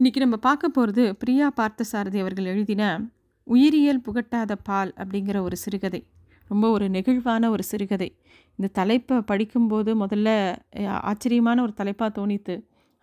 இன்றைக்கி 0.00 0.20
நம்ம 0.22 0.36
பார்க்க 0.36 0.66
போகிறது 0.68 1.04
பிரியா 1.20 1.46
பார்த்தசாரதி 1.56 2.18
அவர்கள் 2.24 2.48
எழுதின 2.50 2.82
உயிரியல் 3.46 4.00
புகட்டாத 4.06 4.52
பால் 4.68 4.90
அப்படிங்கிற 5.00 5.38
ஒரு 5.46 5.56
சிறுகதை. 5.62 6.00
ரொம்ப 6.50 6.66
ஒரு 6.74 6.86
நெகிழ்வான 6.88 7.48
ஒரு 7.54 7.62
சிறுகதை. 7.62 8.08
இந்த 8.56 8.68
தலைப்பை 8.78 9.16
படிக்கும்போது 9.30 9.90
முதல்ல 10.02 10.28
ஆச்சரியமான 11.10 11.62
ஒரு 11.62 11.72
தலைப்பாக 11.80 12.10
தோணித்து 12.18 12.54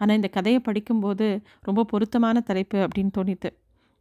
ஆனால் 0.01 0.17
இந்த 0.19 0.29
கதையை 0.37 0.59
படிக்கும்போது 0.67 1.27
ரொம்ப 1.67 1.83
பொருத்தமான 1.91 2.44
தலைப்பு 2.49 2.78
அப்படின்னு 2.85 3.12
தோணித்து. 3.17 3.49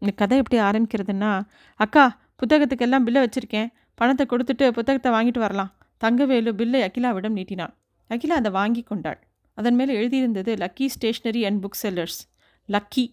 இந்த 0.03 0.13
கதை 0.21 0.39
எப்படி 0.43 0.61
ஆரம்பிக்கிறதுன்னா 0.69 1.33
அக்கா 1.81 2.05
புத்தகத்துக்கெல்லாம் 2.43 3.07
பில்லை 3.09 3.23
வச்சுருக்கேன். 3.25 3.69
பணத்தை 3.95 4.27
கொடுத்துட்டு 4.35 4.69
புத்தகத்தை 4.79 5.13
வாங்கிட்டு 5.17 5.43
வரலாம். 5.47 5.73
தங்கவேலு 6.05 6.55
பில்லை 6.61 6.83
அகிலாவிடம் 6.89 7.37
நீட்டினான். 7.41 7.75
அகிலா 8.11 8.39
அதை 8.43 8.53
வாங்கி 8.61 8.85
கொண்டாள். 8.93 9.21
அதன் 9.59 9.79
மேலே 9.81 9.99
எழுதியிருந்தது 10.01 10.55
lucky 10.63 10.89
stationery 10.97 11.45
and 11.51 11.61
book 11.67 11.81
sellers. 11.83 12.21
Lucky. 12.69 13.13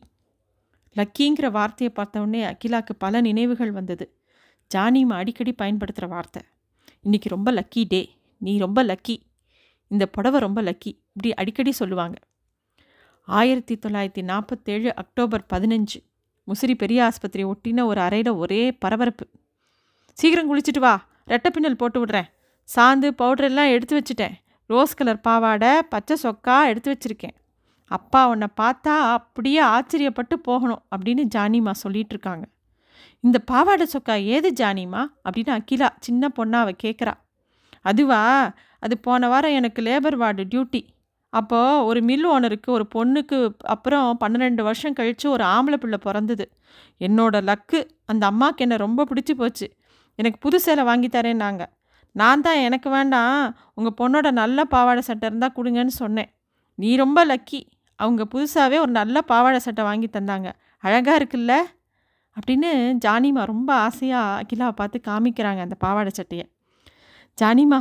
லக்கிங்கிற 0.96 1.52
வார்த்தையை 1.52 1.96
பார்த்த 1.96 2.20
அகிலாவுக்கு 2.20 2.90
பல 2.98 3.22
நினைவுகள் 3.22 3.72
வந்தது. 3.72 4.18
ஜானிமா 4.76 5.14
அடிக்கடி 5.14 5.54
பயன்படுத்துகிற 5.54 6.14
வார்த்தை. 6.14 6.42
இன்றைக்கி 7.04 7.24
ரொம்ப 7.24 7.52
லக்கி 7.52 7.84
டே. 7.88 8.16
நீ 8.38 8.58
ரொம்ப 8.58 8.84
லக்கி. 8.84 9.18
இந்த 9.88 10.06
புடவை 10.06 10.40
ரொம்ப 10.40 10.62
லக்கி. 10.62 11.00
இப்படி 11.14 11.34
அடிக்கடி 11.34 11.72
சொல்லுவாங்க. 11.72 12.18
ஆயிரத்தி 13.22 13.76
தொள்ளாயிரத்தி 13.76 14.22
நாற்பத்தேழு 14.22 14.94
அக்டோபர் 14.94 15.46
பதினஞ்சு. 15.54 16.12
முசிறி 16.48 16.74
பெரிய 16.74 17.04
ஆஸ்பத்திரி 17.04 17.46
ஒட்டின 17.46 17.84
ஒரு 17.84 18.02
அறையில் 18.02 18.32
ஒரே 18.32 18.72
பரபரப்பு. 18.72 19.28
சீக்கிரம் 20.14 20.56
குளிச்சுட்டு 20.56 20.80
வா. 20.80 21.06
ரெட்டை 21.28 21.48
பின்னல் 21.48 21.76
போட்டு 21.76 22.06
விடுறேன். 22.06 22.30
சாந்து 22.76 23.10
பவுடர் 23.10 23.46
எல்லாம் 23.46 23.68
எடுத்து 23.68 24.02
வச்சுட்டேன். 24.02 24.34
ரோஸ் 24.68 24.94
கலர் 24.94 25.22
பாவாடை 25.22 25.82
பச்சை 25.82 26.18
சொக்கா 26.24 26.66
எடுத்து 26.66 26.98
வச்சுருக்கேன். 26.98 27.41
அப்பா 27.98 28.22
உன்னை 28.28 28.48
பார்த்தா 28.62 28.94
அப்படியே 29.18 29.62
ஆச்சரியப்பட்டு 29.76 30.36
போகணும் 30.42 30.84
அப்படின்னு 30.94 31.24
ஜானிமா 31.36 31.72
சொல்லிட்டு 31.84 32.14
இருக்காங்க 32.16 32.46
இந்த 33.24 33.38
பாவாடை 33.52 33.86
சொக்கா 33.94 34.16
ஏது 34.36 34.50
ஜானிமா 34.62 35.02
அப்படின்னு 35.26 35.52
அகிலா 35.58 35.90
சின்ன 36.00 36.30
பொண்ணா 36.38 36.60
அவள் 36.64 36.82
கேட்குறா 36.84 37.14
அதுவா? 37.90 38.22
அது 38.80 38.96
போன 38.98 39.28
வாரம் 39.28 39.52
எனக்கு 39.52 39.82
லேபர் 39.82 40.16
வார்டு 40.16 40.44
டியூட்டி. 40.44 40.82
அப்போது 41.34 41.86
ஒரு 41.86 42.00
மில் 42.02 42.26
ஓனருக்கு 42.28 42.70
ஒரு 42.70 42.86
பொண்ணுக்கு 42.96 43.38
அப்புறம் 43.66 44.08
பன்னிரெண்டு 44.18 44.62
வருஷம் 44.64 44.94
கழித்து 44.94 45.28
ஒரு 45.30 45.44
ஆம்பளை 45.44 45.78
பிள்ளை 45.78 46.00
பிறந்தது. 46.02 46.46
என்னோடய 47.00 47.48
லக்கு 47.50 47.80
அந்த 48.06 48.24
அம்மாவுக்கு 48.26 48.64
என்னை 48.64 48.78
ரொம்ப 48.78 49.06
பிடிச்சி 49.10 49.34
போச்சு. 49.36 49.68
எனக்கு 50.20 50.40
புது 50.40 50.58
சேலை 50.60 50.84
வாங்கி 50.84 51.08
தரேன்னாங்க. 51.08 51.64
நான் 52.16 52.42
தான் 52.42 52.60
எனக்கு 52.68 52.90
வேண்டாம் 52.90 53.36
உங்கள் 53.76 53.98
பொண்ணோட 54.00 54.28
நல்ல 54.32 54.66
பாவாடை 54.66 55.02
சட்டை 55.02 55.28
இருந்தால் 55.30 55.56
கொடுங்கன்னு 55.56 55.94
சொன்னேன். 56.02 56.30
நீ 56.80 56.90
ரொம்ப 56.96 57.20
லக்கி. 57.26 57.62
அவங்க 58.02 58.24
புதுசாகவே 58.34 58.78
ஒரு 58.80 58.92
நல்ல 58.92 59.22
பாவாடை 59.22 59.60
சட்டை 59.60 59.84
வாங்கி 59.84 60.10
தந்தாங்க. 60.14 60.50
அழகாக 60.84 61.18
இருக்குல்ல? 61.20 61.54
அப்படின்னு 62.38 62.70
ஜானிமா 63.06 63.42
ரொம்ப 63.46 63.70
ஆசையாக 63.74 64.42
அகிலாவை 64.42 64.72
பார்த்து 64.72 64.98
காமிக்கிறாங்க 65.08 65.60
அந்த 65.60 65.76
பாவாடை 65.76 66.12
சட்டையை. 66.14 66.46
ஜானிமா 67.38 67.80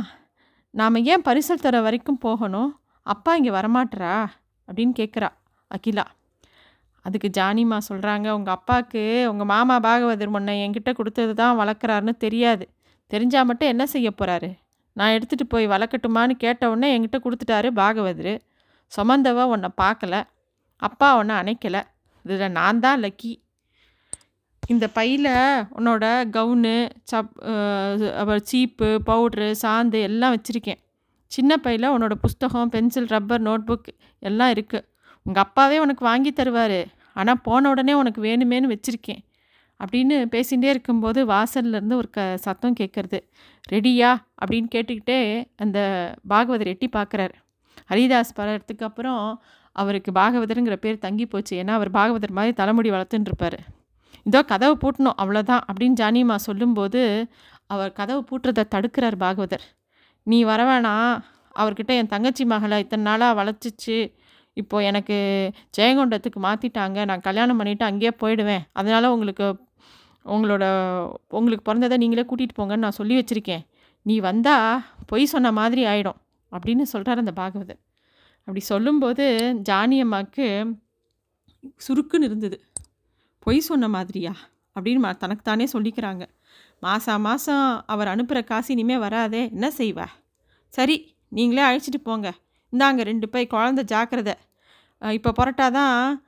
நாம் 0.73 1.03
ஏன் 1.11 1.25
பரிசல் 1.25 1.63
தர 1.65 1.81
வரைக்கும் 1.81 2.17
போகணும்? 2.17 2.71
அப்பா 3.05 3.31
இங்கே 3.35 3.49
வரமாட்டுறா? 3.49 4.13
அப்படின்னு 4.67 4.93
கேட்குறா 4.99 5.29
அகிலா. 5.71 6.05
அதுக்கு 7.05 7.29
ஜானிமா 7.37 7.77
சொல்கிறாங்க 7.89 8.27
உங்கள் 8.29 8.53
அப்பாவுக்கு 8.53 9.03
உங்கள் 9.31 9.45
மாமா 9.45 9.75
பாகவதர் 9.79 10.33
முன்ன 10.35 10.55
என்கிட்ட 10.63 10.91
கொடுத்தது 10.93 11.33
தான் 11.33 11.57
வளர்க்குறாருன்னு 11.59 12.13
தெரியாது. 12.17 12.65
தெரிஞ்சால் 13.11 13.47
மட்டும் 13.49 13.69
என்ன 13.69 13.85
செய்ய 13.85 14.09
போகிறாரு 14.17 14.49
நான் 14.95 15.13
எடுத்துகிட்டு 15.15 15.45
போய் 15.49 15.67
வளர்க்கட்டுமான்னு 15.67 16.35
கேட்ட 16.43 16.69
உடனே 16.69 16.89
என்கிட்ட 16.97 17.19
கொடுத்துட்டாரு 17.25 17.69
பாகவதர். 17.81 18.33
சுமந்தவ 18.95 19.45
உன்னை 19.53 19.69
பார்க்கல 19.81 20.15
அப்பா 20.81 21.07
உன்னை 21.19 21.35
அணைக்கலை. 21.41 21.81
இதில் 22.25 22.55
நான் 22.59 22.81
தான் 22.85 23.01
லக்கி 23.05 23.31
இந்த 24.63 24.85
பையில் 24.97 25.29
உன்னோட 25.77 26.05
கவுனு 26.35 26.73
சப் 27.09 27.31
அப்புறம் 28.19 28.45
சீப்பு 28.49 28.89
பவுட்ரு 29.09 29.47
சாந்து 29.63 29.99
எல்லாம் 30.09 30.33
வச்சுருக்கேன். 30.35 30.79
சின்ன 31.31 31.57
பையில் 31.57 31.93
உன்னோட 31.95 32.15
புஸ்தகம் 32.23 32.71
பென்சில் 32.75 33.09
ரப்பர் 33.13 33.43
நோட் 33.47 33.65
புக் 33.69 33.89
எல்லாம் 34.29 34.51
இருக்குது 34.55 34.85
உங்கள் 35.25 35.43
அப்பாவே 35.45 35.77
உனக்கு 35.79 36.03
வாங்கி 36.09 36.31
தருவார். 36.31 36.79
ஆனால் 37.19 37.41
போன 37.41 37.69
உடனே 37.69 37.93
உனக்கு 38.01 38.21
வேணுமேன்னு 38.27 38.71
வச்சுருக்கேன். 38.73 39.21
அப்படின்னு 39.79 40.15
பேசிகிட்டே 40.33 40.69
இருக்கும்போது 40.73 41.19
வாசல்லேருந்து 41.33 41.95
ஒரு 42.01 42.09
க 42.09 42.25
சத்தம் 42.45 42.77
கேட்குறது 42.79 43.19
ரெடியா? 43.73 44.09
அப்படின்னு 44.41 44.69
கேட்டுக்கிட்டே 44.75 45.19
அந்த 45.63 45.79
பாகவதர் 46.29 46.71
எட்டி 46.73 46.89
பார்க்குறாரு 46.97 47.35
ஹரிதாஸ் 47.91 48.37
படத்துக்கு 48.39 48.85
அப்புறம் 48.89 49.21
அவருக்கு 49.75 50.11
பாகவதருங்கிற 50.11 50.75
பேர் 50.85 51.03
தங்கி 51.05 51.25
போச்சு. 51.25 51.53
ஏன்னா 51.61 51.73
அவர் 51.79 51.91
பாகவதர் 51.97 52.37
மாதிரி 52.37 52.53
தலைமுடி 52.53 52.89
வளர்த்துட்டுருப்பார் 52.95 53.59
இதோ 54.25 54.39
கதவை 54.51 54.75
பூட்டணும் 54.81 55.19
அவ்வளோதான் 55.21 55.63
அப்படின்னு 55.69 55.99
ஜானிமா 56.01 56.35
சொல்லும்போது 56.47 57.01
அவர் 57.73 57.91
கதவை 57.99 58.21
பூட்டுறதை 58.29 58.63
தடுக்கிறார் 58.73 59.17
பாகவதர். 59.23 59.65
நீ 60.27 60.39
வர 60.49 60.61
வேணாம் 60.69 61.13
அவர்கிட்ட 61.61 61.91
என் 61.99 62.11
தங்கச்சி 62.13 62.43
மகளை 62.45 62.77
இத்தனை 62.83 63.03
நாளாக 63.09 63.37
வளர்ச்சிச்சு 63.39 63.97
இப்போது 64.57 64.85
எனக்கு 64.89 65.17
ஜெயங்கொண்டத்துக்கு 65.77 66.39
மாற்றிட்டாங்க 66.47 67.05
நான் 67.09 67.25
கல்யாணம் 67.27 67.59
பண்ணிவிட்டு 67.59 67.85
அங்கேயே 67.89 68.11
போயிடுவேன். 68.21 68.63
அதனால் 68.79 69.13
உங்களுக்கு 69.15 69.47
உங்களோட 70.25 70.63
உங்களுக்கு 71.39 71.65
பிறந்ததை 71.69 71.97
நீங்களே 72.03 72.25
கூட்டிகிட்டு 72.29 72.59
போங்கன்னு 72.59 72.85
நான் 72.85 72.99
சொல்லி 72.99 73.15
வச்சுருக்கேன். 73.19 73.63
நீ 74.05 74.17
வந்தால் 74.29 74.83
பொய் 75.11 75.31
சொன்ன 75.33 75.51
மாதிரி 75.59 75.83
ஆகிடும் 75.93 76.19
அப்படின்னு 76.51 76.85
சொல்கிறார் 76.93 77.23
அந்த 77.23 77.33
பாகவதர். 77.35 77.81
அப்படி 78.47 78.59
சொல்லும்போது 78.59 79.25
ஜானி 79.69 79.97
அம்மாவுக்கு 80.01 80.45
சுருக்குன்னு 81.85 82.27
இருந்தது. 82.29 82.57
பொய் 83.39 83.59
சொன்ன 83.59 83.87
மாதிரியா? 83.87 84.33
அப்படின்னு 84.75 85.01
தனக்கு 85.01 85.21
தனக்குத்தானே 85.23 85.65
சொல்லிக்கிறாங்க. 85.73 86.23
மாதம் 86.79 87.21
மாதம் 87.21 87.65
அவர் 87.85 88.07
அனுப்புகிற 88.07 88.39
காசு 88.43 88.69
இனிமேல் 88.73 88.99
வராதே 88.99 89.41
என்ன 89.49 89.67
செய்வ? 89.77 89.99
சரி 90.73 90.97
நீங்களே 91.29 91.63
அழைச்சிட்டு 91.69 91.99
போங்க. 92.03 92.27
இந்தாங்க 92.73 93.01
ரெண்டு 93.09 93.27
பை 93.29 93.43
குழந்த 93.53 93.81
ஜாக்கிரதை. 93.83 94.35
இப்போ 95.01 95.31
புரட்டாதான் 95.39 96.19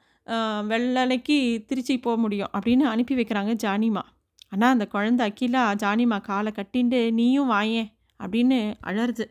வெள்ளலைக்கு 0.72 1.38
திருச்சி 1.66 1.96
போக 2.00 2.18
முடியும் 2.18 2.52
அப்படின்னு 2.54 2.86
அனுப்பி 2.94 3.16
வைக்கிறாங்க 3.16 3.54
ஜானிமா 3.66 4.04
ஆனால் 4.50 4.74
அந்த 4.76 4.86
குழந்தை 4.88 5.24
அகிலா 5.30 5.64
ஜானிமா 5.84 6.18
காலை 6.22 6.52
கட்டிண்டு 6.56 7.00
நீயும் 7.12 7.52
வாயேன் 7.52 7.90
அப்படின்னு 8.20 8.60
அழறுது. 8.86 9.26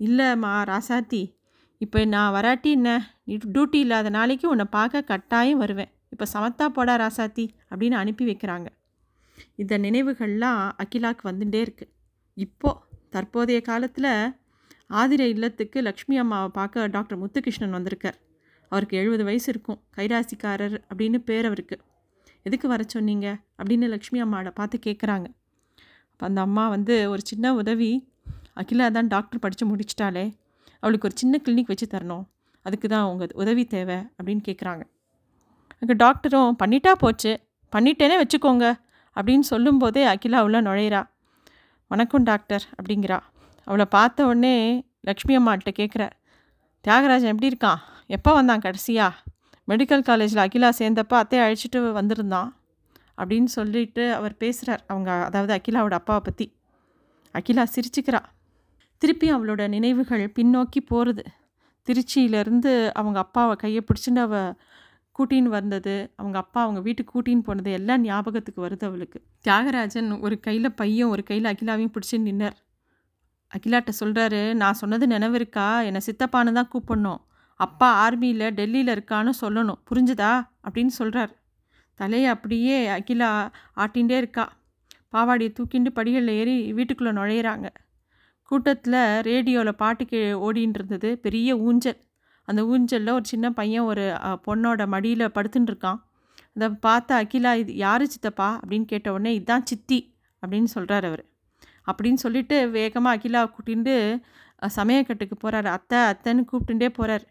இல்லைம்மா 0.00 0.52
ராசாத்தி. 0.70 1.38
இப்போ 1.78 2.04
நான் 2.04 2.32
வராட்டி 2.32 2.70
என்ன? 2.70 3.18
நீ 3.24 3.36
டியூட்டி 3.36 3.74
இல்லாத 3.74 4.08
நாளைக்கு 4.08 4.48
உன்னை 4.48 4.64
பார்க்க 4.70 5.02
கட்டாயம் 5.02 5.58
வருவேன். 5.58 5.90
இப்போ 6.08 6.26
சமத்தா 6.32 6.68
போடா 6.68 6.96
ராசாத்தி 6.96 7.48
அப்படின்னு 7.70 7.90
அனுப்பி 7.90 8.24
வைக்கிறாங்க. 8.26 8.66
இந்த 9.56 9.78
நினைவுகள்லாம் 9.78 10.70
அகிலாக்கு 10.82 11.24
வந்துட்டே 11.24 11.60
இருக்குது 11.66 11.92
இப்போ 12.34 12.82
தற்போதைய 13.10 13.60
காலத்தில் 13.60 14.34
ஆதிர 14.90 15.20
இல்லத்துக்கு 15.28 15.80
லக்ஷ்மி 15.80 16.16
அம்மாவை 16.18 16.48
பார்க்க 16.48 16.86
டாக்டர் 16.86 17.20
முத்துகிருஷ்ணன் 17.22 17.70
வந்திருக்கார். 17.70 18.18
அவருக்கு 18.68 18.96
எழுபது 18.96 19.24
வயசு 19.24 19.52
இருக்கும். 19.52 19.82
கைராசிக்காரர் 19.96 20.76
அப்படின்னு 20.90 21.18
பேர் 21.18 21.44
அவருக்கு. 21.44 21.78
எதுக்கு 22.42 22.68
வர 22.68 22.82
சொன்னீங்க? 22.86 23.36
அப்படின்னு 23.58 23.88
லக்ஷ்மி 23.88 24.20
அம்மாவை 24.20 24.50
பார்த்து 24.50 24.78
கேட்குறாங்க 24.86 25.26
அப்போ 26.12 26.26
அந்த 26.26 26.40
அம்மா 26.40 26.68
வந்து 26.68 27.10
ஒரு 27.10 27.20
சின்ன 27.24 27.54
உதவி 27.54 28.09
அகிலா 28.56 28.90
தான் 28.90 29.06
டாக்டர் 29.06 29.38
படித்து 29.38 29.66
முடிச்சிட்டாலே 29.66 30.24
அவளுக்கு 30.80 31.08
ஒரு 31.08 31.16
சின்ன 31.16 31.40
கிளினிக் 31.44 31.70
வச்சு 31.72 31.86
தரணும். 31.86 32.24
அதுக்கு 32.62 32.88
தான் 32.88 33.04
உங்கள் 33.04 33.32
உதவி 33.34 33.64
தேவை 33.64 33.96
அப்படின்னு 33.96 34.42
கேட்குறாங்க 34.48 34.82
அங்கே 35.80 35.94
டாக்டரும் 36.04 36.56
பண்ணிட்டா 36.62 36.92
போச்சு. 36.92 37.32
பண்ணிட்டேனே 37.72 38.16
வச்சுக்கோங்க. 38.22 38.66
அப்படின்னு 39.16 39.44
சொல்லும்போதே 39.52 40.02
அகிலா 40.06 40.40
உள்ள 40.42 40.62
நுழையிறா. 40.62 41.08
வணக்கம் 41.88 42.22
டாக்டர் 42.22 42.64
அப்படிங்கிறா. 42.78 43.18
அவளை 43.64 43.84
பார்த்த 43.84 44.26
உடனே 44.26 44.84
லக்ஷ்மி 45.00 45.36
அம்மாட்ட 45.38 45.70
கேட்குற 45.76 46.02
தியாகராஜன் 46.84 47.32
எப்படி 47.32 47.48
இருக்கான்? 47.52 47.80
எப்போ 48.06 48.32
வந்தான் 48.32 48.58
கடைசியா? 48.58 49.06
மெடிக்கல் 49.68 50.02
காலேஜில் 50.02 50.42
அகிலா 50.44 50.68
சேர்ந்தப்ப 50.78 51.14
அத்தையை 51.22 51.42
அழைச்சிட்டு 51.46 51.92
வந்திருந்தான். 51.92 52.50
அப்படின்னு 53.18 53.44
சொல்லிட்டு 53.44 54.04
அவர் 54.14 54.36
பேசுகிறார் 54.36 54.84
அவங்க 54.86 55.10
அதாவது 55.24 55.52
அகிலாவோட 55.56 55.92
அப்பாவை 55.92 56.22
பற்றி 56.24 56.46
அகிலா 57.34 57.64
சிரிச்சுக்கிறா. 57.74 58.20
திருப்பி 59.02 59.32
அவளோட 59.34 59.68
நினைவுகள் 59.68 60.32
பின்னோக்கி 60.34 60.80
போகிறது 60.86 61.22
திருச்சியிலேருந்து 61.88 62.90
அவங்க 62.90 63.18
அப்பாவை 63.18 63.56
கையை 63.56 63.84
பிடிச்சின்னு 63.84 64.18
அவள் 64.18 64.54
கூட்டின்னு 65.18 65.52
வந்தது 65.58 66.12
அவங்க 66.16 66.38
அப்பா 66.38 66.62
அவங்க 66.62 66.80
வீட்டுக்கு 66.80 67.12
கூட்டின்னு 67.12 67.42
போனது 67.42 67.72
எல்லாம் 67.72 68.00
ஞாபகத்துக்கு 68.00 68.66
வருது 68.66 68.84
அவளுக்கு. 68.84 69.22
தியாகராஜன் 69.44 70.20
ஒரு 70.20 70.40
கையில் 70.40 70.70
பையன் 70.72 71.08
ஒரு 71.08 71.22
கையில் 71.22 71.50
அகிலாவையும் 71.52 71.94
பிடிச்சி 71.94 72.16
நின்னார். 72.18 72.56
அகிலாட்ட 73.52 73.92
சொல்கிறாரு 74.00 74.54
நான் 74.54 74.72
சொன்னது 74.72 75.06
நினைவு 75.06 75.34
இருக்கா 75.34 75.80
என்னை 75.80 76.00
சித்தப்பான்னு 76.06 76.52
தான் 76.52 76.70
கூப்பிடணும். 76.74 77.20
அப்பா 77.60 78.10
ஆர்மியில் 78.10 78.50
டெல்லியில் 78.50 78.94
இருக்கான்னு 78.94 79.32
சொல்லணும். 79.40 79.80
புரிஞ்சுதா? 79.90 80.32
அப்படின்னு 80.64 80.94
சொல்கிறார் 81.00 81.32
தலையை 81.94 82.28
அப்படியே 82.28 82.88
அகிலா 82.88 83.30
ஆட்டின்ண்டே 83.76 84.16
இருக்கா. 84.16 84.52
பாவாடியை 85.12 85.52
தூக்கிண்டு 85.58 85.90
படிகளில் 85.90 86.34
ஏறி 86.34 86.72
வீட்டுக்குள்ளே 86.72 87.12
நுழையிறாங்க. 87.20 87.68
கூட்டத்தில் 88.50 89.00
ரேடியோவில் 89.28 89.80
பாட்டு 89.82 90.04
கே 90.12 90.20
ஓடின்னு 90.46 90.76
இருந்தது 90.78 91.08
பெரிய 91.24 91.50
ஊஞ்சல். 91.66 91.98
அந்த 92.48 92.60
ஊஞ்சலில் 92.72 93.12
ஒரு 93.16 93.26
சின்ன 93.32 93.46
பையன் 93.58 93.84
ஒரு 93.90 94.04
பொண்ணோட 94.46 94.86
மடியில் 94.94 95.32
படுத்துன்னு 95.34 95.70
இருக்கான் 95.72 96.00
அதை 96.54 96.68
பார்த்த 96.86 97.10
அகிலா 97.22 97.52
இது 97.62 97.72
யார் 97.82 98.04
சித்தப்பா? 98.12 98.48
அப்படின்னு 98.62 98.86
கேட்ட 98.92 99.08
உடனே 99.16 99.32
இதுதான் 99.34 99.66
சித்தி 99.70 99.98
அப்படின்னு 100.42 100.70
சொல்கிறார் 100.74 101.06
அவர். 101.10 101.24
அப்படின்னு 101.90 102.20
சொல்லிட்டு 102.24 102.56
வேகமாக 102.76 103.16
அகிலா 103.16 103.42
கூட்டிட்டு 103.54 103.94
சமயக்கட்டுக்கு 104.78 105.36
போகிறார் 105.42 105.66
போகிறாரு 105.66 105.70
அத்தை 105.76 105.98
அத்தைன்னு 106.12 106.44
கூப்பிட்டுட்டே 106.50 106.88
போகிறார் 106.98 107.24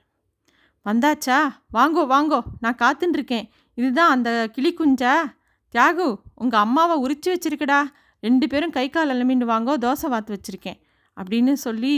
வந்தாச்சா? 0.90 1.40
வாங்கோ 1.78 2.04
வாங்கோ. 2.14 2.40
நான் 2.64 2.80
காத்துட்டுருக்கேன் 2.84 3.48
இதுதான் 3.82 4.14
அந்த 4.16 4.30
கிளி 4.56 4.72
குஞ்சா. 4.74 5.16
தியாகு 5.74 6.08
உங்கள் 6.44 6.64
அம்மாவை 6.66 6.96
உரிச்சு 7.06 7.30
வச்சிருக்கடா. 7.30 7.80
ரெண்டு 8.28 8.46
பேரும் 8.52 8.76
கை 8.78 8.86
கால் 8.90 9.12
அலமின்னு 9.14 9.52
வாங்கோ. 9.54 9.74
தோசை 9.86 10.08
வாத்து 10.14 10.32
வச்சுருக்கேன். 10.36 10.80
அப்படின்னு 11.20 11.54
சொல்லி 11.54 11.96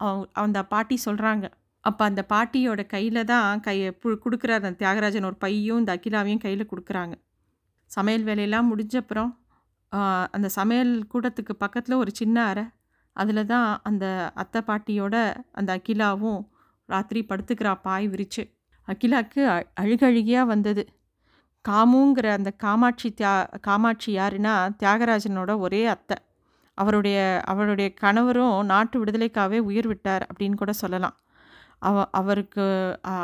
அவ- 0.00 0.28
அந்த 0.32 0.64
பாட்டி 0.64 0.98
சொல்கிறாங்க 1.04 1.46
அப்போ 1.84 2.04
அந்த 2.04 2.26
பாட்டியோட 2.28 2.86
கையில் 2.86 3.24
தான் 3.24 3.60
கையை 3.60 3.90
பு 3.90 4.18
கொடுக்குறாரு 4.24 4.58
அந்த 4.60 4.72
தியாகராஜன். 4.78 5.24
ஒரு 5.24 5.36
பையும் 5.36 5.78
இந்த 5.78 5.92
அகிலாவையும் 5.96 6.40
கையில் 6.40 6.68
கொடுக்குறாங்க. 6.68 7.14
சமையல் 7.90 8.22
வேலையெல்லாம் 8.22 8.68
முடிஞ்ச 8.70 8.96
அப்புறம் 8.96 9.30
அந்த 10.30 10.48
சமையல் 10.48 11.06
கூடத்துக்கு 11.14 11.52
பக்கத்தில் 11.58 11.96
ஒரு 11.96 12.10
சின்ன 12.14 12.44
அறை. 12.44 12.64
அதில் 13.16 13.46
தான் 13.46 13.80
அந்த 13.82 14.32
அத்தை 14.34 14.60
பாட்டியோட 14.66 15.14
அந்த 15.52 15.70
அகிலாவும் 15.76 16.42
ராத்திரி 16.88 17.20
படுத்துக்கிறா 17.28 17.80
பாய் 17.82 18.08
விரிச்சு. 18.08 18.42
அகிலாவுக்கு 18.88 19.40
அ- 19.46 19.66
அழுகழுகியாக 19.80 20.46
வந்தது. 20.46 20.84
காமுங்கிற 21.64 22.26
அந்த 22.30 22.50
காமாட்சி 22.50 23.14
தியா 23.20 23.32
காமாட்சி 23.60 24.16
யாருன்னா 24.16 24.54
தியாகராஜனோட 24.82 25.58
ஒரே 25.58 25.86
அத்தை. 25.86 26.16
அவருடைய 26.80 27.18
அவருடைய 27.44 27.88
கணவரும் 27.94 28.64
நாட்டு 28.64 28.96
விடுதலைக்காகவே 29.04 29.58
உயிர் 29.68 29.86
விட்டார் 29.86 30.24
அப்படின்னு 30.26 30.54
கூட 30.54 30.72
சொல்லலாம். 30.72 31.16
அவ 31.88 32.04
அவருக்கு 32.10 32.66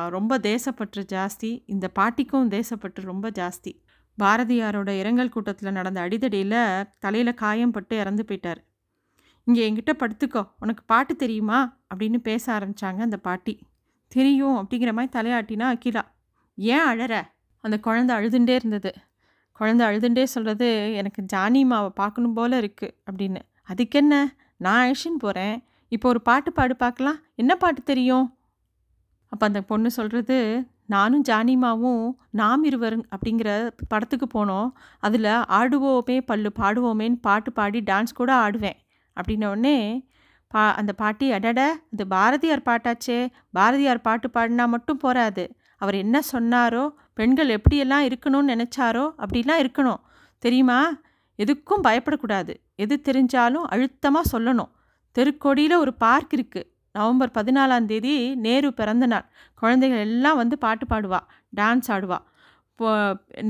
ரொம்ப 0.08 0.38
தேசப்பற்று 0.38 1.02
ஜாஸ்தி. 1.12 1.50
இந்த 1.66 1.86
பாட்டிக்கும் 1.98 2.50
தேசப்பற்று 2.50 3.02
ரொம்ப 3.10 3.30
ஜாஸ்தி. 3.30 3.72
பாரதியாரோட 4.18 4.90
இரங்கல் 4.98 5.28
கூட்டத்தில் 5.28 5.72
நடந்த 5.72 6.00
அடிதடியில் 6.00 6.60
தலையில் 6.98 7.40
காயம் 7.42 7.70
பட்டு 7.70 7.94
இறந்து 7.98 8.24
போயிட்டார். 8.28 8.60
இங்கே 9.46 9.64
என்கிட்ட 9.66 9.92
படுத்துக்கோ. 9.98 10.42
உனக்கு 10.58 10.82
பாட்டு 10.86 11.16
தெரியுமா? 11.16 11.58
அப்படின்னு 11.90 12.18
பேச 12.28 12.44
ஆரம்பிச்சாங்க 12.58 13.00
அந்த 13.06 13.18
பாட்டி. 13.26 13.54
தெரியும். 14.12 14.56
அப்படிங்கிற 14.56 14.92
மாதிரி 14.92 15.12
தலையாட்டினா 15.16 15.66
அகிலா. 15.72 16.02
ஏன் 16.56 16.86
அழற? 16.86 17.14
அந்த 17.64 17.76
குழந்தை 17.78 18.12
அழுதுண்டே 18.16 18.54
இருந்தது. 18.54 18.92
குழந்த 19.58 19.82
அழுதுண்டே 19.88 20.24
சொல்கிறது 20.34 20.68
எனக்கு 20.94 21.20
ஜானிமாவை 21.34 21.90
பார்க்கணும் 22.00 22.32
போல் 22.32 22.56
இருக்குது 22.62 22.94
அப்படின்னு. 23.08 23.40
அதுக்கு 23.62 23.98
என்ன? 23.98 24.14
நான் 24.64 24.82
அழிச்சின்னு 24.84 25.18
போகிறேன் 25.18 25.56
இப்போ 25.88 26.08
ஒரு 26.08 26.20
பாட்டு 26.20 26.50
பாடு 26.52 26.76
பார்க்கலாம். 26.76 27.18
என்ன 27.34 27.52
பாட்டு 27.56 27.82
தெரியும்? 27.82 28.26
அப்போ 29.32 29.44
அந்த 29.46 29.60
பொண்ணு 29.62 29.90
சொல்கிறது 29.90 30.36
நானும் 30.94 31.24
ஜானிமாவும் 31.28 32.02
நாம் 32.30 32.64
இருவர் 32.64 32.96
அப்படிங்கிற 33.14 33.50
படத்துக்கு 33.88 34.26
போனோம். 34.34 34.68
அதில் 35.06 35.30
ஆடுவோமே 35.58 36.16
பல்லு 36.30 36.50
பாடுவோமேன்னு 36.60 37.18
பாட்டு 37.20 37.52
பாடி 37.52 37.80
டான்ஸ் 37.90 38.18
கூட 38.20 38.32
ஆடுவேன் 38.44 38.78
அப்படின்னோடனே 39.16 39.78
பா 40.54 40.62
அந்த 40.80 40.92
பாட்டி 40.92 41.26
அடட 41.32 41.60
இது 41.90 42.04
பாரதியார் 42.06 42.66
பாட்டாச்சே. 42.68 43.18
பாரதியார் 43.50 44.06
பாட்டு 44.06 44.28
பாடினா 44.34 44.66
மட்டும் 44.74 45.02
போராது 45.04 45.44
அவர் 45.82 45.96
என்ன 46.04 46.16
சொன்னாரோ 46.32 46.84
பெண்கள் 47.18 47.50
எப்படியெல்லாம் 47.56 48.06
இருக்கணும்னு 48.08 48.52
நினச்சாரோ 48.52 49.04
அப்படிலாம் 49.24 49.62
இருக்கணும். 49.64 50.00
தெரியுமா? 50.38 50.78
எதுக்கும் 51.38 51.84
பயப்படக்கூடாது. 51.86 52.52
எது 52.74 52.94
தெரிஞ்சாலும் 53.08 53.66
அழுத்தமாக 53.74 54.30
சொல்லணும். 54.32 54.70
தெருக்கோடியில் 55.16 55.76
ஒரு 55.82 55.92
பார்க் 56.04 56.32
இருக்குது 56.36 56.68
நவம்பர் 56.94 57.30
பதினாலாம் 57.34 57.84
தேதி 57.84 58.14
நேரு 58.44 58.68
பிறந்த 58.72 59.06
நாள். 59.06 59.26
குழந்தைகள் 59.60 60.02
எல்லாம் 60.06 60.36
வந்து 60.36 60.56
பாட்டு 60.58 60.84
பாடுவா 60.90 61.20
டான்ஸ் 61.56 61.88
ஆடுவா 61.94 62.18
இப்போ 62.70 62.88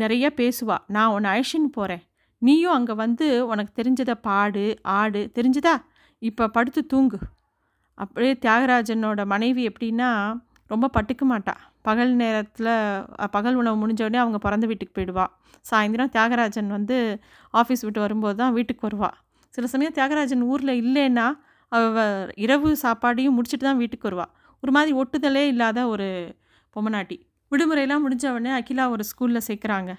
நிறைய 0.02 0.26
பேசுவா. 0.37 0.76
நான் 0.87 1.12
உன்னை 1.14 1.29
அழைச்சின்னு 1.32 1.70
போகிறேன் 1.79 2.02
நீயும் 2.43 2.72
அங்கே 2.72 2.94
வந்து 3.02 3.26
உனக்கு 3.46 3.72
தெரிஞ்சதை 3.79 4.14
பாடு 4.29 4.64
ஆடு. 4.82 5.20
தெரிஞ்சுதா? 5.34 5.75
இப்போ 6.19 6.44
படுத்து 6.49 6.81
தூங்கு. 6.87 7.19
அப்படியே 7.94 8.34
தியாகராஜனோட 8.44 9.20
மனைவி 9.32 9.62
எப்படின்னா 9.69 10.11
ரொம்ப 10.72 10.90
பட்டுக்க 10.96 11.25
மாட்டா. 11.32 11.55
பகல் 11.88 12.12
நேரத்தில் 12.22 12.70
பகல் 13.36 13.58
உணவு 13.60 13.76
முடிஞ்சோடனே 13.82 14.20
அவங்க 14.22 14.38
பிறந்த 14.46 14.64
வீட்டுக்கு 14.70 14.94
போயிடுவா. 14.96 15.26
சாயந்தரம் 15.70 16.12
தியாகராஜன் 16.16 16.70
வந்து 16.76 16.96
ஆஃபீஸ் 17.54 17.84
விட்டு 17.86 18.00
வரும்போது 18.04 18.36
தான் 18.42 18.54
வீட்டுக்கு 18.56 18.84
வருவாள் 18.88 19.16
சில 19.54 19.66
சமயம் 19.74 19.96
தியாகராஜன் 19.98 20.42
ஊரில் 20.52 20.74
இல்லைன்னா 20.82 21.26
அவ 21.72 22.02
இரவு 22.44 22.70
சாப்பாடையும் 22.82 23.36
முடிச்சுட்டு 23.36 23.66
தான் 23.68 23.80
வீட்டுக்கு 23.82 24.08
வருவாள் 24.08 24.32
ஒரு 24.62 24.72
மாதிரி 24.76 24.92
ஒட்டுதலே 25.02 25.44
இல்லாத 25.52 25.78
ஒரு 25.94 26.08
பொம்மநாட்டி 26.76 27.16
விடுமுறையெல்லாம் 27.52 28.04
முடிஞ்சவொடனே 28.04 28.52
அகிலா 28.58 28.84
ஒரு 28.94 29.02
ஸ்கூலில் 29.10 29.46
சேர்க்குறாங்க. 29.48 29.90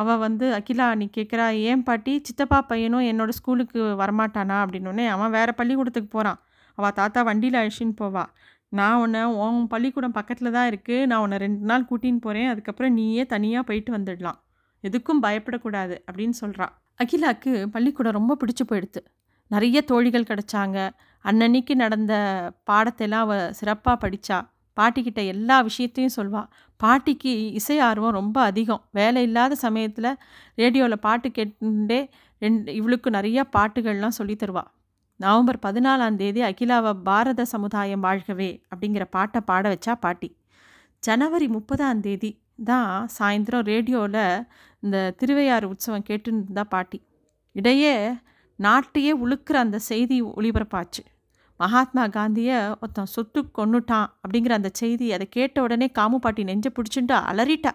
அவள் 0.00 0.20
வந்து 0.24 0.46
அகிலா 0.58 0.86
நீ 1.00 1.06
கேட்குறா 1.16 1.46
ஏன் 1.70 1.82
பாட்டி? 1.88 2.12
சித்தப்பா 2.26 2.58
பையனும் 2.70 3.04
என்னோடய 3.10 3.36
ஸ்கூலுக்கு 3.38 3.80
வரமாட்டானா? 4.00 4.56
அப்படின்னோடனே 4.64 5.04
அவன் 5.14 5.34
வேறு 5.36 5.52
பள்ளிக்கூடத்துக்கு 5.58 6.10
போகிறான் 6.14 6.40
அவள் 6.78 6.96
தாத்தா 7.00 7.20
வண்டியில் 7.28 7.58
அழிச்சின்னு 7.60 7.96
போவாள் 8.00 8.30
நான் 8.78 9.00
உன்னை 9.02 9.20
உன் 9.42 9.58
பள்ளிக்கூடம் 9.72 10.14
பக்கத்தில் 10.16 10.54
தான் 10.56 10.68
இருக்குது 10.70 11.06
நான் 11.10 11.22
உன்னை 11.24 11.36
ரெண்டு 11.42 11.66
நாள் 11.70 11.88
கூட்டின்னு 11.90 12.22
போகிறேன் 12.26 12.48
அதுக்கப்புறம் 12.52 12.92
நீயே 12.92 13.24
தனியாக 13.32 13.66
போயிட்டு 13.68 13.90
வந்துடலாம். 13.96 14.38
எதுக்கும் 14.84 15.20
பயப்படக்கூடாது 15.26 15.94
அப்படின்னு 16.08 16.36
சொல்கிறான் 16.42 16.72
அகிலாவுக்கு 17.02 17.52
பள்ளிக்கூடம் 17.74 18.16
ரொம்ப 18.18 18.36
பிடிச்சு 18.40 18.64
போயிடுது 18.70 19.00
நிறைய 19.50 19.78
தோழிகள் 19.82 20.28
கிடச்சாங்க. 20.30 20.78
அன்னன்னைக்கு 21.24 21.74
நடந்த 21.74 22.14
பாடத்தையெல்லாம் 22.70 23.24
அவள் 23.26 23.52
சிறப்பாக 23.52 23.96
படித்தா 24.04 24.38
பாட்டிக்கிட்ட 24.76 25.20
எல்லா 25.34 25.56
விஷயத்தையும் 25.60 26.16
சொல்வாள் 26.16 26.48
பாட்டிக்கு 26.80 27.32
இசை 27.58 27.76
ஆர்வம் 27.88 28.16
ரொம்ப 28.20 28.38
அதிகம். 28.42 28.82
வேலை 28.98 29.20
இல்லாத 29.22 29.54
சமயத்தில் 29.66 30.10
ரேடியோவில் 30.54 31.04
பாட்டு 31.06 31.28
கேட்டுட்டே 31.38 32.00
ரெண்டு 32.42 32.74
இவளுக்கு 32.80 33.10
நிறையா 33.10 33.42
பாட்டுகள்லாம் 33.56 34.16
சொல்லித் 34.18 34.42
தருவாள் 34.42 34.70
நவம்பர் 35.20 35.58
பதினாலாம் 35.66 36.16
தேதி 36.20 36.40
அகிலாவை 36.42 36.92
பாரத 37.02 37.44
சமுதாயம் 37.44 38.02
வாழ்கவே 38.02 38.48
அப்படிங்கிற 38.70 39.04
பாட்டை 39.10 39.40
பாட 39.40 39.64
வச்சா 39.72 39.94
பாட்டி. 39.94 40.28
ஜனவரி 40.98 41.46
முப்பதாம் 41.48 42.00
தேதி 42.00 42.30
தான் 42.64 43.08
சாயந்தரம் 43.18 43.66
ரேடியோவில் 43.70 44.46
இந்த 44.80 45.12
திருவையாறு 45.18 45.68
உற்சவம் 45.68 46.06
கேட்டுன்னு 46.08 46.64
பாட்டி. 46.68 46.98
இடையே 47.52 47.94
நாட்டையே 48.58 49.12
உழுக்கிற 49.24 49.56
அந்த 49.64 49.78
செய்தி 49.78 50.22
ஒளிபரப்பாச்சு. 50.22 51.02
மகாத்மா 51.56 52.06
காந்தியை 52.06 52.58
ஒருத்தன் 52.82 53.12
சொத்து 53.14 53.40
கொன்னுட்டான் 53.58 54.08
அப்படிங்கிற 54.22 54.52
அந்த 54.52 54.70
செய்தி 54.72 55.12
அதை 55.12 55.28
கேட்ட 55.28 55.62
உடனே 55.62 55.90
காமு 55.98 56.14
பாட்டி 56.14 56.44
நெஞ்ச 56.44 56.68
பிடிச்சிட்டு 56.76 57.16
அலறிட்டா. 57.30 57.72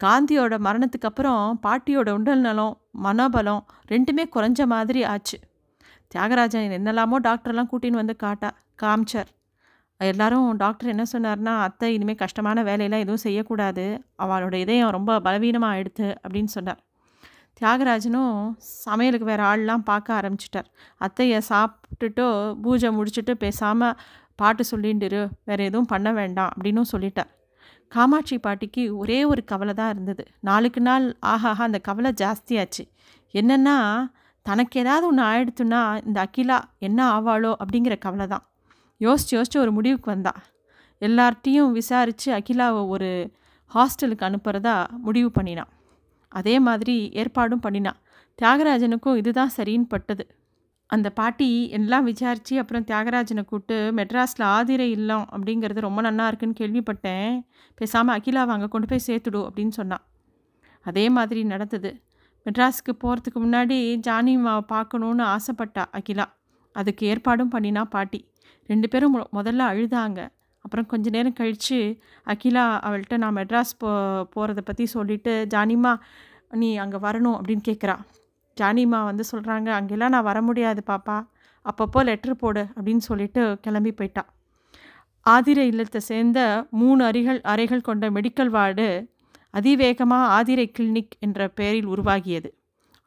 காந்தியோட 0.00 0.54
மரணத்துக்கு 0.66 1.10
அப்புறம் 1.10 1.60
பாட்டியோட 1.66 2.10
உடல் 2.20 2.40
நலம் 2.40 2.78
மனோபலம் 3.02 3.64
ரெண்டுமே 3.92 4.26
குறைஞ்ச 4.36 4.66
மாதிரி 4.66 5.02
ஆச்சு. 5.04 5.38
தியாகராஜன் 6.14 6.76
என்னெல்லாமோ 6.78 7.16
டாக்டர்லாம் 7.28 7.70
கூட்டின்னு 7.70 8.00
வந்து 8.02 8.14
காட்டா 8.24 8.50
காமிச்சார். 8.82 9.30
எல்லாரும் 10.00 10.46
டாக்டர் 10.62 10.92
என்ன 10.92 11.04
சொன்னார்னா 11.12 11.52
அத்தை 11.66 11.88
இனிமேல் 11.96 12.20
கஷ்டமான 12.22 12.62
வேலையெல்லாம் 12.68 13.04
எதுவும் 13.04 13.24
செய்யக்கூடாது. 13.26 13.84
அவளோட 14.24 14.54
இதயம் 14.64 14.94
ரொம்ப 14.96 15.20
பலவீனமாக 15.26 15.74
ஆயிடுத்து 15.74 16.06
அப்படின்னு 16.24 16.50
சொன்னார். 16.56 16.80
தியாகராஜனும் 17.60 18.36
சமையலுக்கு 18.84 19.26
வேறு 19.30 19.42
ஆள்லாம் 19.50 19.84
பார்க்க 19.90 20.18
ஆரம்பிச்சிட்டார். 20.20 20.68
அத்தையை 21.00 21.38
சாப்பிட்டுட்டோ 21.50 22.26
பூஜை 22.64 22.90
முடிச்சுட்டு 22.98 23.34
பேசாமல் 23.44 23.98
பாட்டு 24.40 24.62
சொல்லிட்டுரு 24.72 25.22
வேறு 25.48 25.62
எதுவும் 25.68 25.90
பண்ண 25.92 26.08
வேண்டாம் 26.12 26.50
அப்படின்னும் 26.54 26.90
சொல்லிட்டார். 26.92 27.30
காமாட்சி 27.92 28.36
பாட்டிக்கு 28.46 28.82
ஒரே 29.02 29.18
ஒரு 29.32 29.42
கவலை 29.44 29.74
தான் 29.80 29.92
இருந்தது. 29.94 30.22
நாளுக்கு 30.48 30.80
நாள் 30.80 31.06
ஆஹாஹா 31.32 31.64
அந்த 31.68 31.80
கவலை 31.88 32.10
ஜாஸ்தியாச்சு. 32.22 32.84
என்னென்னா 33.34 33.76
தனக்கு 34.46 34.76
ஏதாவது 34.82 35.04
ஒன்று 35.10 35.22
ஆயிடுத்துன்னா 35.30 35.80
இந்த 36.06 36.18
அகிலா 36.26 36.58
என்ன 36.86 37.00
ஆவாளோ 37.14 37.52
அப்படிங்கிற 37.62 37.94
கவலை 38.04 38.26
தான். 38.32 38.44
யோசிச்சு 39.00 39.32
யோசிச்சு 39.36 39.58
ஒரு 39.64 39.72
முடிவுக்கு 39.76 40.08
வந்தா. 40.14 40.32
எல்லார்ட்டையும் 41.02 41.72
விசாரித்து 41.78 42.28
அகிலாவை 42.38 42.82
ஒரு 42.94 43.10
ஹாஸ்டலுக்கு 43.70 44.26
அனுப்புகிறதா 44.28 44.74
முடிவு 45.06 45.30
பண்ணினான் 45.38 45.70
அதே 46.32 46.54
மாதிரி 46.66 46.96
ஏற்பாடும் 47.20 47.64
பண்ணினான் 47.64 47.98
தியாகராஜனுக்கும் 48.38 49.18
இதுதான் 49.20 49.52
சரின்னு 49.56 49.90
பட்டது. 49.92 50.24
அந்த 50.90 51.08
பாட்டி 51.18 51.48
எல்லாம் 51.76 52.06
விசாரித்து 52.10 52.54
அப்புறம் 52.62 52.86
தியாகராஜனை 52.88 53.42
கூப்பிட்டு 53.44 53.76
மெட்ராஸில் 53.98 54.44
ஆதிரை 54.54 54.88
இல்லம் 54.96 55.26
அப்படிங்கிறது 55.34 55.86
ரொம்ப 55.86 56.00
நல்லா 56.08 56.24
இருக்குன்னு 56.30 56.58
கேள்விப்பட்டேன். 56.60 57.30
பேசாமல் 57.78 58.16
அகிலாவை 58.18 58.52
அங்கே 58.56 58.68
கொண்டு 58.74 58.88
போய் 58.90 59.06
சேர்த்துடு 59.08 59.40
அப்படின்னு 59.48 59.74
சொன்னான் 59.80 60.04
அதே 60.86 61.04
மாதிரி 61.16 61.42
நடந்தது. 61.52 61.92
மெட்ராஸுக்கு 62.46 62.92
போகிறதுக்கு 63.02 63.40
முன்னாடி 63.44 63.78
ஜானிமாவை 64.08 64.62
பார்க்கணுன்னு 64.72 65.24
ஆசைப்பட்டா 65.34 65.84
அகிலா. 65.98 66.26
அதுக்கு 66.76 67.02
ஏற்பாடும் 67.06 67.52
பண்ணினா 67.54 67.82
பாட்டி. 67.94 68.20
ரெண்டு 68.68 68.88
பேரும் 68.88 69.14
முதல்ல 69.38 69.62
அழுதாங்க. 69.72 70.20
அப்புறம் 70.64 70.86
கொஞ்ச 70.86 71.10
நேரம் 71.10 71.38
கழித்து 71.38 71.78
அகிலா 72.32 72.64
அவள்கிட்ட 72.86 73.16
நான் 73.22 73.36
மெட்ராஸ் 73.36 73.72
போ 73.78 73.90
போகிறத 74.34 74.60
பற்றி 74.68 74.84
சொல்லிவிட்டு 74.94 75.32
ஜானிமா 75.54 75.92
நீ 76.60 76.68
அங்கே 76.84 76.98
வரணும் 77.06 77.36
அப்படின்னு 77.38 77.64
கேட்குறா 77.70 77.96
ஜானிமா 78.56 78.98
வந்து 79.04 79.24
சொல்கிறாங்க 79.32 79.68
அங்கெல்லாம் 79.78 80.14
நான் 80.14 80.28
வர 80.30 80.38
முடியாது 80.42 80.82
பாப்பா. 80.86 81.16
அப்பப்போ 81.66 82.00
லெட்ரு 82.08 82.34
போடு 82.42 82.62
அப்படின்னு 82.76 83.02
சொல்லிட்டு 83.08 83.42
கிளம்பி 83.60 83.92
போயிட்டா. 83.92 84.22
ஆதிர 85.26 85.58
இல்லத்தை 85.72 86.00
சேர்ந்த 86.10 86.40
மூணு 86.80 87.00
அறைகள் 87.04 87.40
அறைகள் 87.52 87.86
கொண்ட 87.88 88.10
மெடிக்கல் 88.10 88.52
வார்டு 88.56 88.86
அதிவேகமாக 89.54 90.30
ஆதிரை 90.36 90.66
கிளினிக் 90.78 91.16
என்ற 91.18 91.48
பெயரில் 91.48 91.88
உருவாகியது. 91.88 92.48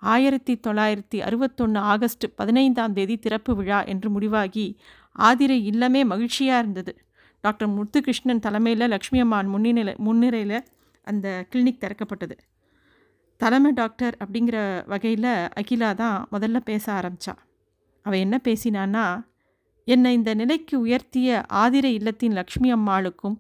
ஆயிரத்தி 0.01 0.54
தொள்ளாயிரத்தி 0.68 1.18
அறுபத்தொன்று 1.27 1.80
ஆகஸ்ட் 1.94 2.25
பதினைந்தாம் 2.36 2.94
தேதி 2.94 3.16
திறப்பு 3.18 3.54
விழா 3.56 3.80
என்று 3.84 4.10
முடிவாகி 4.10 4.66
ஆதிரை 5.20 5.58
இல்லமே 5.72 6.01
மகிழ்ச்சியாக 6.06 6.62
இருந்தது. 6.62 6.92
டாக்டர் 7.44 7.70
முத்துகிருஷ்ணன் 7.70 8.39
தலைமையில் 8.39 8.88
லக்ஷ்மி 8.88 9.20
அம்மான் 9.22 9.50
முன்னிலை 9.50 9.96
முன்னிலையில் 9.98 10.60
அந்த 11.08 11.27
கிளினிக் 11.51 11.82
திறக்கப்பட்டது. 11.84 12.36
தலைமை 13.42 13.72
டாக்டர் 13.72 14.16
அப்படிங்கிற 14.20 14.58
வகையில் 14.88 15.32
அகிலா 15.60 15.89
தான் 15.96 16.18
முதல்ல 16.32 16.58
பேச 16.63 16.86
ஆரம்பித்தா 16.94 17.34
அவள் 18.06 18.20
என்ன 18.20 18.36
பேசினான்னா 18.44 19.06
என்னை 19.88 20.12
இந்த 20.13 20.32
நிலைக்கு 20.34 20.75
உயர்த்திய 20.86 21.44
ஆதிரை 21.54 21.92
இல்லத்தின் 21.94 22.32
லக்ஷ்மி 22.32 22.70
அம்மாளுக்கும் 22.74 23.36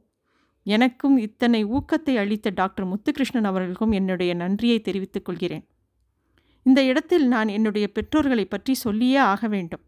எனக்கும் 0.67 1.15
இத்தனை 1.17 1.59
ஊக்கத்தை 1.75 2.13
அளித்த 2.21 2.49
டாக்டர் 2.59 2.87
முத்துகிருஷ்ணன் 2.91 3.47
அவர்களுக்கும் 3.49 3.93
என்னுடைய 3.99 4.31
நன்றியை 4.33 4.77
தெரிவித்துக் 4.81 5.25
கொள்கிறேன். 5.27 5.65
இந்த 6.65 6.79
இடத்தில் 6.83 7.25
நான் 7.27 7.49
என்னுடைய 7.57 7.85
பெற்றோர்களை 7.87 8.45
பற்றி 8.45 8.73
சொல்லியே 8.75 9.19
ஆக 9.33 9.47
வேண்டும். 9.47 9.83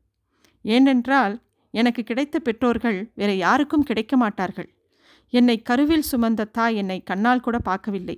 ஏனென்றால் 0.66 1.34
எனக்கு 1.74 2.02
கிடைத்த 2.04 2.36
பெற்றோர்கள் 2.40 3.00
வேற 3.14 3.32
யாருக்கும் 3.36 3.88
கிடைக்க 3.90 4.14
மாட்டார்கள். 4.18 4.70
என்னை 5.34 5.56
கருவில் 5.62 6.08
சுமந்த 6.12 6.48
தாய் 6.58 6.78
என்னை 6.82 6.98
கண்ணால் 7.10 7.44
கூட 7.46 7.58
பார்க்கவில்லை. 7.70 8.18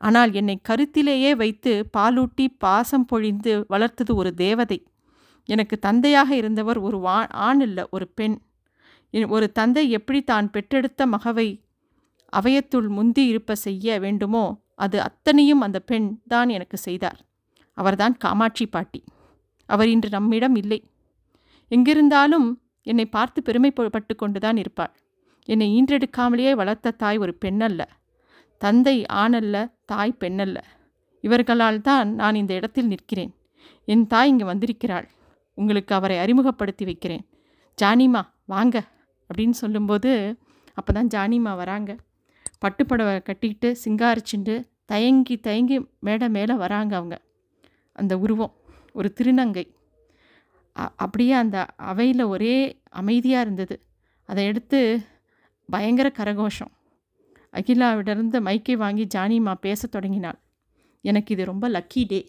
ஆனால் 0.00 0.30
என்னை 0.40 0.56
கருத்திலேயே 0.68 1.32
வைத்து 1.42 1.72
பாலூட்டி 1.96 2.46
பாசம் 2.58 3.06
பொழிந்து 3.10 3.52
வளர்த்தது 3.74 4.12
ஒரு 4.14 4.30
தேவதை. 4.34 4.78
எனக்கு 5.48 5.76
தந்தையாக 5.78 6.30
இருந்தவர் 6.36 6.78
ஒரு 6.78 6.98
வா 6.98 7.18
ஆண் 7.46 7.60
இல்லை 7.60 7.84
ஒரு 7.90 8.06
பெண். 8.18 8.36
ஒரு 9.36 9.46
தந்தை 9.58 9.84
எப்படி 9.98 10.20
தான் 10.22 10.48
பெற்றெடுத்த 10.50 11.06
மகவை 11.06 11.48
அவயத்துள் 12.36 12.88
முந்தி 12.88 13.26
இருப்ப 13.26 13.54
செய்ய 13.54 14.00
வேண்டுமோ 14.00 14.62
அது 14.74 15.00
அத்தனையும் 15.00 15.60
அந்த 15.60 15.78
பெண் 15.80 16.20
தான் 16.26 16.48
எனக்கு 16.48 16.76
செய்தார். 16.76 17.18
அவர்தான் 17.72 18.16
காமாட்சி 18.16 18.66
பாட்டி. 18.66 19.04
அவர் 19.66 19.88
இன்று 19.88 20.08
நம்மிடம் 20.08 20.56
இல்லை. 20.56 20.90
எங்கிருந்தாலும் 21.70 22.60
என்னை 22.82 23.06
பார்த்து 23.06 23.42
பெருமைப்பட்டு 23.42 24.14
கொண்டுதான் 24.16 24.56
இருப்பாள். 24.56 24.92
என்னை 25.44 25.66
ஈன்றெடுக்காமலேயே 25.78 26.52
வளர்த்த 26.52 26.90
தாய் 26.90 27.18
ஒரு 27.18 27.38
பெண்ணல்ல. 27.44 27.82
தந்தை 28.58 29.04
ஆணல்ல 29.12 29.72
தாய் 29.84 30.16
பெண்ணல்ல. 30.20 30.58
இவர்களால் 31.20 31.80
தான் 31.80 32.14
நான் 32.14 32.34
இந்த 32.34 32.54
இடத்தில் 32.54 32.86
நிற்கிறேன். 32.86 33.34
என் 33.84 34.06
தாய் 34.06 34.28
இங்கே 34.28 34.44
வந்திருக்கிறாள். 34.44 35.08
உங்களுக்கு 35.54 35.94
அவரை 35.94 36.18
அறிமுகப்படுத்தி 36.18 36.84
வைக்கிறேன். 36.84 37.24
ஜானிமா 37.82 38.22
வாங்க. 38.44 38.82
அப்படின்னு 39.30 39.50
சொல்லும்போது 39.50 40.36
அப்போ 40.74 40.92
தான் 40.92 41.06
ஜானிமா 41.06 41.56
வராங்க. 41.56 41.96
பட்டுப்படவை 42.62 43.22
கட்டிக்கிட்டு 43.22 43.76
சிங்காரிச்சுண்டு 43.84 44.54
தயங்கி 44.84 45.36
தயங்கி 45.36 45.86
மேடை 45.98 46.28
மேலே 46.28 46.54
வராங்க 46.54 46.96
அவங்க. 46.96 47.20
அந்த 47.92 48.18
உருவம் 48.18 48.54
ஒரு 48.92 49.12
திருநங்கை. 49.20 49.64
அப்படியே 50.72 51.32
அந்த 51.32 51.66
அவையில் 51.76 52.22
ஒரே 52.22 52.80
அமைதியாக 52.90 53.42
இருந்தது. 53.42 53.82
அதை 54.24 54.44
எடுத்து 54.44 55.00
பயங்கர 55.68 56.12
கரகோஷம். 56.16 56.72
அகிலாவிடருந்து 57.52 58.40
மைக்கை 58.40 58.76
வாங்கி 58.76 59.06
ஜானிமா 59.14 59.54
பேச 59.54 59.88
தொடங்கினாள். 59.88 60.38
எனக்கு 61.00 61.34
இது 61.34 61.44
ரொம்ப 61.44 61.68
லக்கி 61.68 62.04
டே. 62.06 62.20